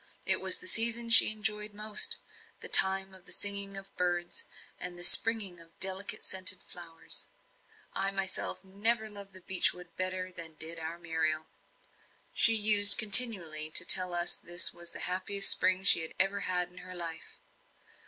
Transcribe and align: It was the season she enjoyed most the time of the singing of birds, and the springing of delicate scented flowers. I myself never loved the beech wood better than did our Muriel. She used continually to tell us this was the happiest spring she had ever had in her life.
It 0.25 0.41
was 0.41 0.57
the 0.57 0.65
season 0.67 1.11
she 1.11 1.29
enjoyed 1.31 1.75
most 1.75 2.17
the 2.59 2.67
time 2.67 3.13
of 3.13 3.25
the 3.27 3.31
singing 3.31 3.77
of 3.77 3.95
birds, 3.97 4.45
and 4.79 4.97
the 4.97 5.03
springing 5.03 5.59
of 5.59 5.79
delicate 5.79 6.23
scented 6.25 6.57
flowers. 6.63 7.27
I 7.93 8.09
myself 8.09 8.63
never 8.63 9.11
loved 9.11 9.33
the 9.33 9.41
beech 9.41 9.73
wood 9.73 9.95
better 9.97 10.31
than 10.31 10.55
did 10.55 10.79
our 10.79 10.97
Muriel. 10.97 11.45
She 12.33 12.55
used 12.55 12.97
continually 12.97 13.69
to 13.69 13.85
tell 13.85 14.15
us 14.15 14.35
this 14.37 14.73
was 14.73 14.89
the 14.89 15.01
happiest 15.05 15.51
spring 15.51 15.83
she 15.83 16.01
had 16.01 16.15
ever 16.19 16.39
had 16.39 16.69
in 16.71 16.79
her 16.79 16.95
life. 16.95 17.37